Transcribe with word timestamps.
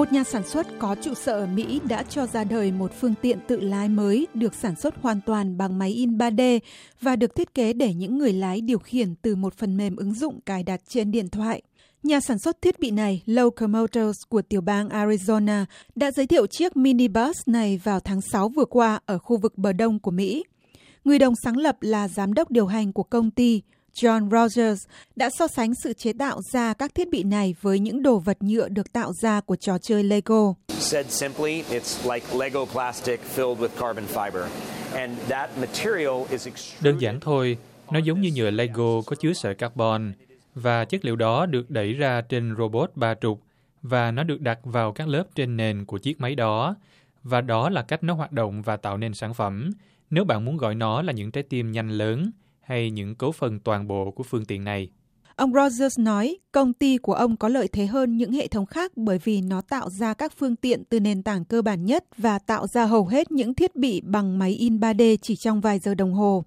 Một 0.00 0.12
nhà 0.12 0.24
sản 0.24 0.46
xuất 0.46 0.66
có 0.78 0.96
trụ 1.02 1.14
sở 1.14 1.32
ở 1.32 1.46
Mỹ 1.46 1.80
đã 1.88 2.02
cho 2.02 2.26
ra 2.26 2.44
đời 2.44 2.72
một 2.72 2.92
phương 3.00 3.14
tiện 3.22 3.38
tự 3.46 3.60
lái 3.60 3.88
mới 3.88 4.26
được 4.34 4.54
sản 4.54 4.74
xuất 4.76 4.94
hoàn 5.02 5.20
toàn 5.26 5.58
bằng 5.58 5.78
máy 5.78 5.90
in 5.90 6.18
3D 6.18 6.60
và 7.00 7.16
được 7.16 7.34
thiết 7.34 7.54
kế 7.54 7.72
để 7.72 7.94
những 7.94 8.18
người 8.18 8.32
lái 8.32 8.60
điều 8.60 8.78
khiển 8.78 9.14
từ 9.22 9.36
một 9.36 9.54
phần 9.54 9.76
mềm 9.76 9.96
ứng 9.96 10.14
dụng 10.14 10.40
cài 10.40 10.62
đặt 10.62 10.80
trên 10.88 11.10
điện 11.10 11.28
thoại. 11.28 11.62
Nhà 12.02 12.20
sản 12.20 12.38
xuất 12.38 12.62
thiết 12.62 12.80
bị 12.80 12.90
này, 12.90 13.22
Locomotors 13.26 14.18
của 14.28 14.42
tiểu 14.42 14.60
bang 14.60 14.88
Arizona, 14.88 15.64
đã 15.94 16.10
giới 16.10 16.26
thiệu 16.26 16.46
chiếc 16.46 16.76
minibus 16.76 17.36
này 17.46 17.80
vào 17.84 18.00
tháng 18.00 18.20
6 18.20 18.48
vừa 18.48 18.64
qua 18.64 19.00
ở 19.06 19.18
khu 19.18 19.36
vực 19.36 19.58
bờ 19.58 19.72
đông 19.72 19.98
của 19.98 20.10
Mỹ. 20.10 20.44
Người 21.04 21.18
đồng 21.18 21.34
sáng 21.44 21.56
lập 21.56 21.76
là 21.80 22.08
giám 22.08 22.34
đốc 22.34 22.50
điều 22.50 22.66
hành 22.66 22.92
của 22.92 23.02
công 23.02 23.30
ty 23.30 23.62
John 23.94 24.30
Rogers 24.30 24.86
đã 25.16 25.30
so 25.38 25.46
sánh 25.48 25.72
sự 25.74 25.92
chế 25.92 26.12
tạo 26.12 26.40
ra 26.52 26.74
các 26.74 26.94
thiết 26.94 27.10
bị 27.10 27.22
này 27.22 27.54
với 27.60 27.78
những 27.78 28.02
đồ 28.02 28.18
vật 28.18 28.36
nhựa 28.40 28.68
được 28.68 28.92
tạo 28.92 29.12
ra 29.22 29.40
của 29.40 29.56
trò 29.56 29.78
chơi 29.78 30.04
Lego. 30.04 30.54
Said 30.68 31.06
simply, 31.06 31.62
it's 31.62 32.14
like 32.14 32.26
Lego 32.38 32.64
plastic 32.64 33.20
filled 33.36 33.56
with 33.56 33.68
carbon 33.68 34.04
fiber. 34.14 34.46
And 34.94 35.18
that 35.28 35.50
material 35.58 36.24
is 36.30 36.48
Đơn 36.80 36.98
giản 36.98 37.20
thôi, 37.20 37.58
nó 37.90 37.98
giống 37.98 38.20
như 38.20 38.30
nhựa 38.34 38.50
Lego 38.50 39.02
có 39.06 39.16
chứa 39.16 39.32
sợi 39.32 39.54
carbon 39.54 40.12
và 40.54 40.84
chất 40.84 41.04
liệu 41.04 41.16
đó 41.16 41.46
được 41.46 41.70
đẩy 41.70 41.92
ra 41.92 42.20
trên 42.20 42.54
robot 42.58 42.90
ba 42.94 43.14
trục 43.14 43.40
và 43.82 44.10
nó 44.10 44.22
được 44.22 44.40
đặt 44.40 44.58
vào 44.64 44.92
các 44.92 45.08
lớp 45.08 45.24
trên 45.34 45.56
nền 45.56 45.84
của 45.84 45.98
chiếc 45.98 46.20
máy 46.20 46.34
đó 46.34 46.76
và 47.22 47.40
đó 47.40 47.70
là 47.70 47.82
cách 47.82 48.02
nó 48.02 48.14
hoạt 48.14 48.32
động 48.32 48.62
và 48.62 48.76
tạo 48.76 48.96
nên 48.96 49.14
sản 49.14 49.34
phẩm. 49.34 49.70
Nếu 50.10 50.24
bạn 50.24 50.44
muốn 50.44 50.56
gọi 50.56 50.74
nó 50.74 51.02
là 51.02 51.12
những 51.12 51.30
trái 51.30 51.42
tim 51.42 51.72
nhanh 51.72 51.88
lớn, 51.88 52.30
hay 52.60 52.90
những 52.90 53.14
cấu 53.14 53.32
phần 53.32 53.60
toàn 53.60 53.88
bộ 53.88 54.10
của 54.10 54.22
phương 54.22 54.44
tiện 54.44 54.64
này. 54.64 54.90
Ông 55.36 55.52
Rogers 55.52 55.98
nói 55.98 56.38
công 56.52 56.72
ty 56.72 56.98
của 56.98 57.12
ông 57.14 57.36
có 57.36 57.48
lợi 57.48 57.68
thế 57.68 57.86
hơn 57.86 58.16
những 58.16 58.32
hệ 58.32 58.46
thống 58.46 58.66
khác 58.66 58.92
bởi 58.96 59.18
vì 59.18 59.40
nó 59.40 59.60
tạo 59.60 59.90
ra 59.90 60.14
các 60.14 60.32
phương 60.38 60.56
tiện 60.56 60.84
từ 60.84 61.00
nền 61.00 61.22
tảng 61.22 61.44
cơ 61.44 61.62
bản 61.62 61.86
nhất 61.86 62.04
và 62.16 62.38
tạo 62.38 62.66
ra 62.66 62.86
hầu 62.86 63.06
hết 63.06 63.32
những 63.32 63.54
thiết 63.54 63.76
bị 63.76 64.00
bằng 64.00 64.38
máy 64.38 64.50
in 64.50 64.78
3D 64.78 65.16
chỉ 65.22 65.36
trong 65.36 65.60
vài 65.60 65.78
giờ 65.78 65.94
đồng 65.94 66.12
hồ. 66.12 66.44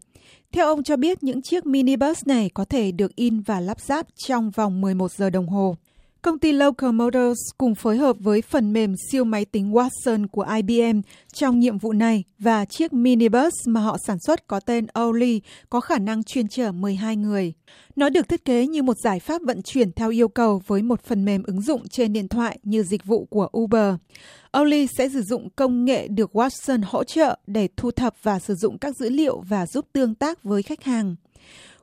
Theo 0.52 0.68
ông 0.68 0.84
cho 0.84 0.98
biết, 0.98 1.24
những 1.24 1.42
chiếc 1.42 1.66
minibus 1.66 2.28
này 2.28 2.50
có 2.54 2.66
thể 2.66 2.92
được 2.92 3.16
in 3.16 3.40
và 3.40 3.60
lắp 3.60 3.80
ráp 3.80 4.08
trong 4.16 4.52
vòng 4.52 4.82
11 4.82 5.12
giờ 5.12 5.30
đồng 5.30 5.48
hồ. 5.48 5.76
Công 6.24 6.40
ty 6.40 6.52
Local 6.52 6.92
Motors 6.92 7.40
cùng 7.58 7.76
phối 7.76 7.98
hợp 7.98 8.16
với 8.20 8.42
phần 8.42 8.74
mềm 8.74 8.96
siêu 9.12 9.24
máy 9.24 9.46
tính 9.46 9.72
Watson 9.72 10.28
của 10.28 10.46
IBM 10.56 11.02
trong 11.34 11.60
nhiệm 11.60 11.78
vụ 11.78 11.94
này 11.94 12.24
và 12.40 12.66
chiếc 12.66 12.94
minibus 12.94 13.54
mà 13.66 13.82
họ 13.82 13.98
sản 14.08 14.18
xuất 14.20 14.48
có 14.48 14.60
tên 14.60 14.86
Oli 15.00 15.42
có 15.70 15.80
khả 15.80 16.00
năng 16.00 16.24
chuyên 16.24 16.48
chở 16.48 16.72
12 16.72 17.16
người. 17.16 17.54
Nó 17.96 18.10
được 18.10 18.30
thiết 18.30 18.46
kế 18.46 18.68
như 18.68 18.84
một 18.84 18.98
giải 19.04 19.20
pháp 19.20 19.42
vận 19.42 19.62
chuyển 19.62 19.92
theo 19.92 20.10
yêu 20.10 20.28
cầu 20.28 20.62
với 20.68 20.82
một 20.82 21.04
phần 21.04 21.26
mềm 21.26 21.44
ứng 21.44 21.62
dụng 21.62 21.88
trên 21.88 22.14
điện 22.14 22.28
thoại 22.28 22.60
như 22.64 22.84
dịch 22.84 23.06
vụ 23.06 23.26
của 23.26 23.50
Uber. 23.58 23.94
Oli 24.58 24.88
sẽ 24.98 25.10
sử 25.10 25.22
dụng 25.22 25.50
công 25.56 25.86
nghệ 25.86 26.08
được 26.08 26.32
Watson 26.34 26.82
hỗ 26.86 27.04
trợ 27.04 27.38
để 27.48 27.68
thu 27.78 27.92
thập 27.92 28.16
và 28.24 28.40
sử 28.40 28.56
dụng 28.56 28.78
các 28.78 28.98
dữ 28.98 29.10
liệu 29.10 29.44
và 29.50 29.66
giúp 29.66 29.86
tương 29.94 30.16
tác 30.16 30.44
với 30.44 30.64
khách 30.64 30.84
hàng. 30.84 31.16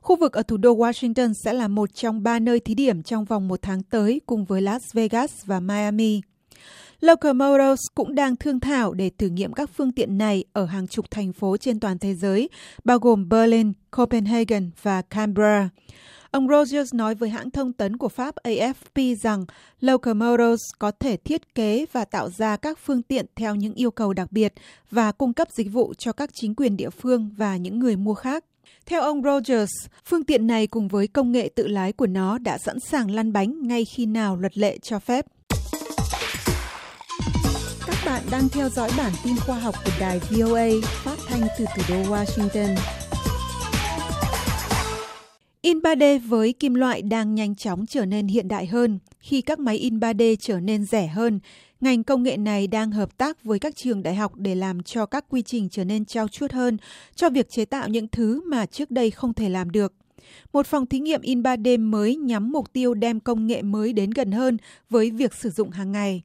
Khu 0.01 0.15
vực 0.15 0.33
ở 0.33 0.43
thủ 0.43 0.57
đô 0.57 0.77
Washington 0.77 1.33
sẽ 1.45 1.53
là 1.53 1.67
một 1.67 1.95
trong 1.95 2.23
ba 2.23 2.39
nơi 2.39 2.59
thí 2.59 2.75
điểm 2.75 3.03
trong 3.03 3.25
vòng 3.25 3.47
một 3.47 3.61
tháng 3.61 3.83
tới 3.83 4.21
cùng 4.25 4.45
với 4.45 4.61
Las 4.61 4.81
Vegas 4.93 5.31
và 5.45 5.59
Miami. 5.59 6.21
Local 6.99 7.33
Motors 7.33 7.81
cũng 7.95 8.15
đang 8.15 8.35
thương 8.35 8.59
thảo 8.59 8.93
để 8.93 9.11
thử 9.17 9.27
nghiệm 9.27 9.53
các 9.53 9.69
phương 9.77 9.91
tiện 9.91 10.17
này 10.17 10.43
ở 10.53 10.65
hàng 10.65 10.87
chục 10.87 11.11
thành 11.11 11.33
phố 11.33 11.57
trên 11.57 11.79
toàn 11.79 11.99
thế 11.99 12.13
giới, 12.13 12.49
bao 12.83 12.99
gồm 12.99 13.29
Berlin, 13.29 13.73
Copenhagen 13.91 14.69
và 14.81 15.01
Canberra. 15.01 15.69
Ông 16.31 16.47
Rogers 16.47 16.93
nói 16.93 17.15
với 17.15 17.29
hãng 17.29 17.51
thông 17.51 17.73
tấn 17.73 17.97
của 17.97 18.09
Pháp 18.09 18.35
AFP 18.43 19.15
rằng 19.21 19.45
Local 19.79 20.13
Motors 20.13 20.61
có 20.79 20.91
thể 20.91 21.17
thiết 21.17 21.55
kế 21.55 21.85
và 21.91 22.05
tạo 22.05 22.29
ra 22.29 22.57
các 22.57 22.79
phương 22.85 23.01
tiện 23.01 23.25
theo 23.35 23.55
những 23.55 23.73
yêu 23.73 23.91
cầu 23.91 24.13
đặc 24.13 24.31
biệt 24.31 24.53
và 24.91 25.11
cung 25.11 25.33
cấp 25.33 25.47
dịch 25.51 25.71
vụ 25.71 25.93
cho 25.97 26.13
các 26.13 26.29
chính 26.33 26.55
quyền 26.55 26.77
địa 26.77 26.89
phương 26.89 27.29
và 27.37 27.57
những 27.57 27.79
người 27.79 27.95
mua 27.95 28.13
khác. 28.13 28.45
Theo 28.85 29.01
ông 29.01 29.23
Rogers, 29.23 29.71
phương 30.05 30.23
tiện 30.23 30.47
này 30.47 30.67
cùng 30.67 30.87
với 30.87 31.07
công 31.07 31.31
nghệ 31.31 31.49
tự 31.55 31.67
lái 31.67 31.93
của 31.93 32.07
nó 32.07 32.37
đã 32.37 32.57
sẵn 32.57 32.79
sàng 32.79 33.11
lăn 33.11 33.33
bánh 33.33 33.67
ngay 33.67 33.85
khi 33.85 34.05
nào 34.05 34.35
luật 34.35 34.57
lệ 34.57 34.77
cho 34.77 34.99
phép. 34.99 35.25
Các 37.87 37.95
bạn 38.05 38.21
đang 38.31 38.49
theo 38.49 38.69
dõi 38.69 38.89
bản 38.97 39.11
tin 39.23 39.35
khoa 39.45 39.59
học 39.59 39.75
của 39.85 39.91
đài 39.99 40.19
VOA 40.19 40.67
phát 40.83 41.15
thanh 41.27 41.41
từ 41.59 41.65
thủ 41.75 41.83
đô 41.89 41.95
Washington. 41.95 42.75
In 45.61 45.79
3D 45.79 46.19
với 46.27 46.53
kim 46.53 46.73
loại 46.73 47.01
đang 47.01 47.35
nhanh 47.35 47.55
chóng 47.55 47.85
trở 47.85 48.05
nên 48.05 48.27
hiện 48.27 48.47
đại 48.47 48.65
hơn 48.65 48.99
khi 49.19 49.41
các 49.41 49.59
máy 49.59 49.77
in 49.77 49.99
3D 49.99 50.35
trở 50.39 50.59
nên 50.59 50.85
rẻ 50.85 51.07
hơn, 51.07 51.39
Ngành 51.81 52.03
công 52.03 52.23
nghệ 52.23 52.37
này 52.37 52.67
đang 52.67 52.91
hợp 52.91 53.17
tác 53.17 53.43
với 53.43 53.59
các 53.59 53.75
trường 53.75 54.03
đại 54.03 54.15
học 54.15 54.35
để 54.35 54.55
làm 54.55 54.83
cho 54.83 55.05
các 55.05 55.25
quy 55.29 55.41
trình 55.41 55.69
trở 55.69 55.83
nên 55.83 56.05
trao 56.05 56.27
chuốt 56.27 56.51
hơn 56.51 56.77
cho 57.15 57.29
việc 57.29 57.49
chế 57.49 57.65
tạo 57.65 57.87
những 57.87 58.07
thứ 58.07 58.41
mà 58.45 58.65
trước 58.65 58.91
đây 58.91 59.11
không 59.11 59.33
thể 59.33 59.49
làm 59.49 59.71
được. 59.71 59.93
Một 60.53 60.67
phòng 60.67 60.85
thí 60.85 60.99
nghiệm 60.99 61.21
in 61.21 61.41
3D 61.41 61.89
mới 61.89 62.15
nhắm 62.15 62.51
mục 62.51 62.73
tiêu 62.73 62.93
đem 62.93 63.19
công 63.19 63.47
nghệ 63.47 63.61
mới 63.61 63.93
đến 63.93 64.11
gần 64.11 64.31
hơn 64.31 64.57
với 64.89 65.11
việc 65.11 65.33
sử 65.33 65.49
dụng 65.49 65.69
hàng 65.69 65.91
ngày. 65.91 66.21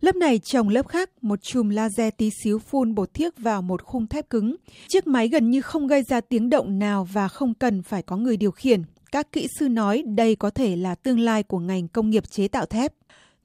Lớp 0.00 0.16
này 0.16 0.38
trồng 0.38 0.68
lớp 0.68 0.88
khác, 0.88 1.10
một 1.22 1.42
chùm 1.42 1.68
laser 1.68 2.14
tí 2.16 2.30
xíu 2.44 2.58
phun 2.58 2.94
bột 2.94 3.14
thiếc 3.14 3.38
vào 3.38 3.62
một 3.62 3.82
khung 3.82 4.06
thép 4.06 4.30
cứng. 4.30 4.56
Chiếc 4.88 5.06
máy 5.06 5.28
gần 5.28 5.50
như 5.50 5.60
không 5.60 5.86
gây 5.86 6.02
ra 6.08 6.20
tiếng 6.20 6.50
động 6.50 6.78
nào 6.78 7.08
và 7.12 7.28
không 7.28 7.54
cần 7.54 7.82
phải 7.82 8.02
có 8.02 8.16
người 8.16 8.36
điều 8.36 8.50
khiển. 8.50 8.82
Các 9.12 9.32
kỹ 9.32 9.48
sư 9.58 9.68
nói 9.68 10.02
đây 10.06 10.36
có 10.36 10.50
thể 10.50 10.76
là 10.76 10.94
tương 10.94 11.20
lai 11.20 11.42
của 11.42 11.58
ngành 11.58 11.88
công 11.88 12.10
nghiệp 12.10 12.30
chế 12.30 12.48
tạo 12.48 12.66
thép. 12.66 12.92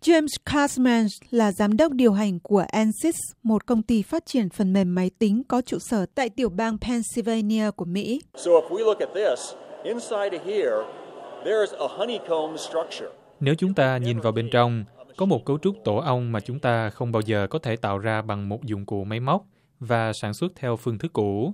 James 0.02 0.28
Kasman 0.46 1.08
là 1.32 1.52
giám 1.52 1.78
đốc 1.78 1.92
điều 1.92 2.14
hành 2.14 2.40
của 2.40 2.66
Ansys, 2.72 3.16
một 3.44 3.66
công 3.66 3.84
ty 3.84 4.02
phát 4.02 4.26
triển 4.26 4.50
phần 4.50 4.74
mềm 4.74 4.96
máy 4.96 5.12
tính 5.20 5.44
có 5.48 5.62
trụ 5.62 5.78
sở 5.80 6.06
tại 6.16 6.30
tiểu 6.30 6.50
bang 6.50 6.78
Pennsylvania 6.78 7.72
của 7.72 7.86
Mỹ. 7.86 8.22
Nếu 13.40 13.56
chúng 13.56 13.74
ta 13.74 13.98
nhìn 13.98 14.20
vào 14.20 14.32
bên 14.32 14.50
trong, 14.52 14.86
có 15.22 15.26
một 15.26 15.46
cấu 15.46 15.58
trúc 15.58 15.76
tổ 15.84 15.98
ong 15.98 16.32
mà 16.32 16.40
chúng 16.40 16.60
ta 16.60 16.90
không 16.90 17.12
bao 17.12 17.22
giờ 17.26 17.48
có 17.50 17.60
thể 17.60 17.76
tạo 17.76 17.98
ra 17.98 18.22
bằng 18.22 18.50
một 18.50 18.64
dụng 18.64 18.86
cụ 18.86 19.04
máy 19.04 19.20
móc 19.20 19.46
và 19.80 20.14
sản 20.14 20.34
xuất 20.34 20.52
theo 20.56 20.76
phương 20.76 20.98
thức 20.98 21.14
cũ. 21.14 21.54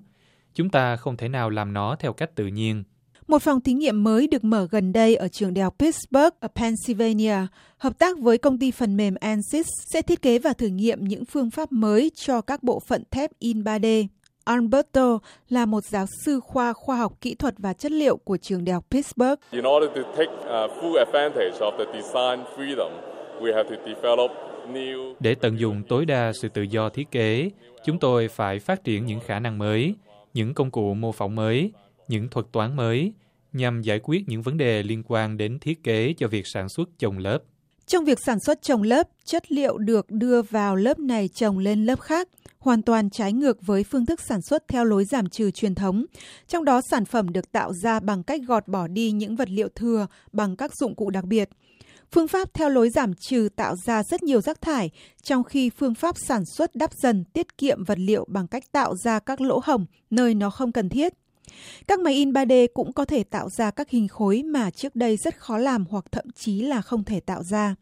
Chúng 0.54 0.70
ta 0.70 0.96
không 0.96 1.18
thể 1.18 1.30
nào 1.30 1.50
làm 1.50 1.74
nó 1.74 1.96
theo 2.00 2.14
cách 2.14 2.36
tự 2.36 2.48
nhiên. 2.48 2.84
Một 3.28 3.42
phòng 3.42 3.62
thí 3.62 3.74
nghiệm 3.74 4.04
mới 4.04 4.28
được 4.28 4.44
mở 4.44 4.68
gần 4.72 4.94
đây 4.94 5.16
ở 5.16 5.28
trường 5.28 5.54
đại 5.54 5.64
học 5.64 5.76
Pittsburgh 5.80 6.36
ở 6.40 6.48
Pennsylvania, 6.56 7.36
hợp 7.78 8.00
tác 8.00 8.18
với 8.20 8.38
công 8.38 8.60
ty 8.60 8.72
phần 8.72 8.98
mềm 8.98 9.16
Ansys 9.22 9.68
sẽ 9.94 10.02
thiết 10.02 10.22
kế 10.22 10.40
và 10.40 10.54
thử 10.54 10.68
nghiệm 10.68 11.04
những 11.04 11.26
phương 11.26 11.52
pháp 11.52 11.72
mới 11.72 12.12
cho 12.16 12.42
các 12.42 12.64
bộ 12.64 12.80
phận 12.80 13.04
thép 13.12 13.32
in 13.40 13.64
3D. 13.64 14.08
Alberto 14.44 15.20
là 15.50 15.66
một 15.66 15.84
giáo 15.84 16.06
sư 16.26 16.40
khoa 16.40 16.74
khoa 16.74 16.98
học 16.98 17.14
kỹ 17.22 17.36
thuật 17.36 17.54
và 17.58 17.74
chất 17.74 17.92
liệu 17.92 18.18
của 18.18 18.38
trường 18.38 18.66
đại 18.66 18.74
học 18.74 18.86
Pittsburgh. 18.92 19.40
Để 25.20 25.36
tận 25.36 25.60
dụng 25.60 25.84
tối 25.90 26.06
đa 26.06 26.32
sự 26.34 26.50
tự 26.50 26.62
do 26.62 26.90
thiết 26.90 27.12
kế, 27.12 27.50
chúng 27.86 28.00
tôi 28.00 28.28
phải 28.28 28.60
phát 28.60 28.84
triển 28.84 29.06
những 29.06 29.20
khả 29.20 29.40
năng 29.40 29.58
mới, 29.58 29.96
những 30.34 30.54
công 30.54 30.72
cụ 30.72 30.94
mô 30.94 31.12
phỏng 31.12 31.36
mới, 31.36 31.72
những 32.08 32.30
thuật 32.30 32.46
toán 32.52 32.76
mới 32.76 33.14
nhằm 33.54 33.82
giải 33.82 34.00
quyết 34.04 34.24
những 34.28 34.42
vấn 34.42 34.58
đề 34.58 34.84
liên 34.84 35.04
quan 35.08 35.38
đến 35.38 35.60
thiết 35.60 35.84
kế 35.84 36.14
cho 36.18 36.28
việc 36.28 36.48
sản 36.48 36.70
xuất 36.70 36.90
chồng 37.00 37.18
lớp. 37.18 37.40
Trong 37.86 38.06
việc 38.06 38.18
sản 38.26 38.40
xuất 38.40 38.62
chồng 38.62 38.84
lớp, 38.84 39.08
chất 39.26 39.52
liệu 39.52 39.78
được 39.78 40.12
đưa 40.12 40.42
vào 40.42 40.76
lớp 40.76 41.00
này 41.00 41.30
chồng 41.36 41.58
lên 41.58 41.86
lớp 41.86 42.00
khác, 42.02 42.30
hoàn 42.60 42.82
toàn 42.82 43.10
trái 43.10 43.34
ngược 43.34 43.58
với 43.62 43.84
phương 43.84 44.06
thức 44.06 44.22
sản 44.22 44.42
xuất 44.42 44.68
theo 44.68 44.86
lối 44.86 45.06
giảm 45.06 45.30
trừ 45.30 45.52
truyền 45.52 45.76
thống. 45.76 46.06
Trong 46.48 46.66
đó 46.66 46.82
sản 46.92 47.06
phẩm 47.06 47.30
được 47.30 47.52
tạo 47.52 47.74
ra 47.74 48.00
bằng 48.00 48.24
cách 48.24 48.42
gọt 48.48 48.68
bỏ 48.68 48.88
đi 48.88 49.12
những 49.12 49.36
vật 49.36 49.50
liệu 49.50 49.68
thừa 49.76 50.08
bằng 50.32 50.56
các 50.56 50.72
dụng 50.76 50.96
cụ 50.96 51.10
đặc 51.10 51.24
biệt. 51.24 51.50
Phương 52.12 52.28
pháp 52.28 52.54
theo 52.54 52.70
lối 52.70 52.90
giảm 52.90 53.14
trừ 53.14 53.50
tạo 53.56 53.76
ra 53.76 54.04
rất 54.04 54.24
nhiều 54.24 54.42
rác 54.42 54.62
thải, 54.62 54.90
trong 55.24 55.44
khi 55.44 55.70
phương 55.70 55.96
pháp 55.96 56.16
sản 56.18 56.46
xuất 56.46 56.76
đắp 56.76 56.94
dần 56.94 57.24
tiết 57.34 57.58
kiệm 57.58 57.84
vật 57.84 57.98
liệu 58.00 58.26
bằng 58.28 58.48
cách 58.48 58.64
tạo 58.72 58.96
ra 58.96 59.20
các 59.20 59.42
lỗ 59.42 59.62
hổng 59.64 59.86
nơi 60.10 60.34
nó 60.34 60.50
không 60.50 60.72
cần 60.72 60.90
thiết. 60.90 61.14
Các 61.88 62.00
máy 62.00 62.14
in 62.14 62.32
3D 62.32 62.68
cũng 62.74 62.94
có 62.94 63.06
thể 63.06 63.24
tạo 63.24 63.50
ra 63.50 63.72
các 63.72 63.90
hình 63.90 64.08
khối 64.08 64.44
mà 64.44 64.70
trước 64.72 64.96
đây 64.96 65.18
rất 65.18 65.38
khó 65.38 65.58
làm 65.58 65.86
hoặc 65.90 66.06
thậm 66.12 66.26
chí 66.36 66.62
là 66.62 66.82
không 66.82 67.04
thể 67.04 67.20
tạo 67.20 67.44
ra. 67.44 67.76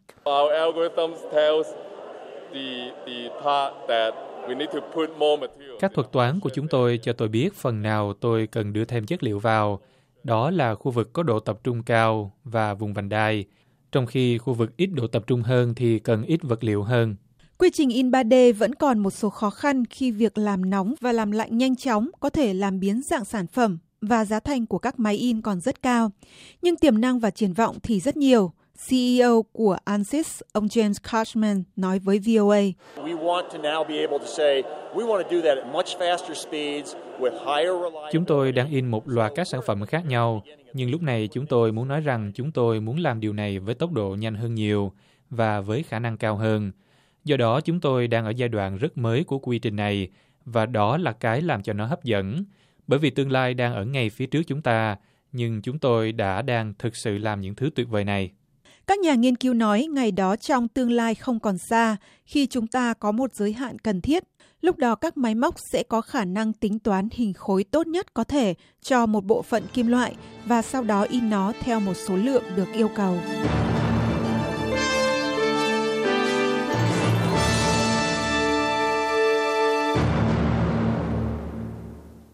Các 5.80 5.92
thuật 5.94 6.12
toán 6.12 6.40
của 6.40 6.50
chúng 6.50 6.68
tôi 6.68 7.00
cho 7.02 7.12
tôi 7.12 7.28
biết 7.28 7.54
phần 7.54 7.82
nào 7.82 8.12
tôi 8.20 8.46
cần 8.46 8.72
đưa 8.72 8.84
thêm 8.84 9.06
chất 9.06 9.22
liệu 9.22 9.38
vào. 9.38 9.80
Đó 10.24 10.50
là 10.50 10.74
khu 10.74 10.90
vực 10.90 11.12
có 11.12 11.22
độ 11.22 11.40
tập 11.40 11.58
trung 11.64 11.82
cao 11.82 12.32
và 12.44 12.74
vùng 12.74 12.94
vành 12.94 13.08
đai, 13.08 13.44
trong 13.96 14.06
khi 14.06 14.38
khu 14.38 14.54
vực 14.54 14.76
ít 14.76 14.86
độ 14.86 15.06
tập 15.06 15.24
trung 15.26 15.42
hơn 15.42 15.74
thì 15.74 15.98
cần 15.98 16.22
ít 16.22 16.40
vật 16.42 16.64
liệu 16.64 16.82
hơn. 16.82 17.16
Quy 17.58 17.70
trình 17.72 17.90
in 17.90 18.10
3D 18.10 18.54
vẫn 18.54 18.74
còn 18.74 18.98
một 18.98 19.10
số 19.10 19.30
khó 19.30 19.50
khăn 19.50 19.84
khi 19.90 20.10
việc 20.10 20.38
làm 20.38 20.70
nóng 20.70 20.94
và 21.00 21.12
làm 21.12 21.30
lạnh 21.30 21.58
nhanh 21.58 21.76
chóng 21.76 22.08
có 22.20 22.30
thể 22.30 22.54
làm 22.54 22.80
biến 22.80 23.02
dạng 23.02 23.24
sản 23.24 23.46
phẩm 23.46 23.78
và 24.00 24.24
giá 24.24 24.40
thành 24.40 24.66
của 24.66 24.78
các 24.78 24.98
máy 24.98 25.16
in 25.16 25.40
còn 25.40 25.60
rất 25.60 25.82
cao. 25.82 26.10
Nhưng 26.62 26.76
tiềm 26.76 27.00
năng 27.00 27.18
và 27.18 27.30
triển 27.30 27.52
vọng 27.52 27.76
thì 27.82 28.00
rất 28.00 28.16
nhiều. 28.16 28.52
CEO 28.88 29.42
của 29.52 29.76
ANSYS, 29.84 30.40
ông 30.52 30.66
James 30.66 30.94
Cashman, 31.12 31.62
nói 31.76 31.98
với 31.98 32.20
VOA. 32.26 32.60
Chúng 38.12 38.24
tôi 38.24 38.52
đang 38.52 38.70
in 38.70 38.86
một 38.86 39.08
loạt 39.08 39.32
các 39.34 39.48
sản 39.48 39.60
phẩm 39.66 39.86
khác 39.86 40.06
nhau, 40.06 40.42
nhưng 40.72 40.90
lúc 40.90 41.02
này 41.02 41.28
chúng 41.32 41.46
tôi 41.46 41.72
muốn 41.72 41.88
nói 41.88 42.00
rằng 42.00 42.32
chúng 42.34 42.52
tôi 42.52 42.80
muốn 42.80 42.98
làm 42.98 43.20
điều 43.20 43.32
này 43.32 43.58
với 43.58 43.74
tốc 43.74 43.92
độ 43.92 44.16
nhanh 44.18 44.34
hơn 44.34 44.54
nhiều 44.54 44.92
và 45.30 45.60
với 45.60 45.82
khả 45.82 45.98
năng 45.98 46.16
cao 46.16 46.36
hơn. 46.36 46.72
Do 47.24 47.36
đó 47.36 47.60
chúng 47.60 47.80
tôi 47.80 48.08
đang 48.08 48.24
ở 48.24 48.30
giai 48.30 48.48
đoạn 48.48 48.76
rất 48.76 48.98
mới 48.98 49.24
của 49.24 49.38
quy 49.38 49.58
trình 49.58 49.76
này 49.76 50.08
và 50.44 50.66
đó 50.66 50.96
là 50.96 51.12
cái 51.12 51.42
làm 51.42 51.62
cho 51.62 51.72
nó 51.72 51.86
hấp 51.86 52.04
dẫn. 52.04 52.44
Bởi 52.86 52.98
vì 52.98 53.10
tương 53.10 53.32
lai 53.32 53.54
đang 53.54 53.74
ở 53.74 53.84
ngay 53.84 54.10
phía 54.10 54.26
trước 54.26 54.42
chúng 54.46 54.62
ta, 54.62 54.96
nhưng 55.32 55.62
chúng 55.62 55.78
tôi 55.78 56.12
đã 56.12 56.42
đang 56.42 56.74
thực 56.78 56.96
sự 56.96 57.18
làm 57.18 57.40
những 57.40 57.54
thứ 57.54 57.70
tuyệt 57.74 57.88
vời 57.88 58.04
này. 58.04 58.30
Các 58.86 58.98
nhà 58.98 59.14
nghiên 59.14 59.36
cứu 59.36 59.54
nói 59.54 59.88
ngày 59.90 60.12
đó 60.12 60.36
trong 60.36 60.68
tương 60.68 60.90
lai 60.90 61.14
không 61.14 61.40
còn 61.40 61.58
xa, 61.58 61.96
khi 62.24 62.46
chúng 62.46 62.66
ta 62.66 62.94
có 62.94 63.12
một 63.12 63.34
giới 63.34 63.52
hạn 63.52 63.78
cần 63.78 64.00
thiết. 64.00 64.24
Lúc 64.60 64.76
đó 64.76 64.94
các 64.94 65.16
máy 65.16 65.34
móc 65.34 65.54
sẽ 65.72 65.82
có 65.82 66.00
khả 66.00 66.24
năng 66.24 66.52
tính 66.52 66.78
toán 66.78 67.08
hình 67.12 67.32
khối 67.32 67.64
tốt 67.64 67.86
nhất 67.86 68.14
có 68.14 68.24
thể 68.24 68.54
cho 68.82 69.06
một 69.06 69.24
bộ 69.24 69.42
phận 69.42 69.62
kim 69.72 69.86
loại 69.86 70.14
và 70.46 70.62
sau 70.62 70.82
đó 70.82 71.02
in 71.02 71.30
nó 71.30 71.52
theo 71.60 71.80
một 71.80 71.94
số 71.94 72.16
lượng 72.16 72.44
được 72.56 72.68
yêu 72.72 72.88
cầu. 72.96 73.18